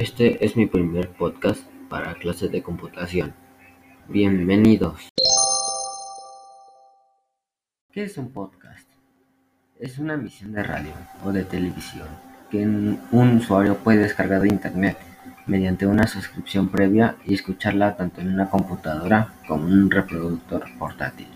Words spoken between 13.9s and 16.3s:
descargar de internet mediante una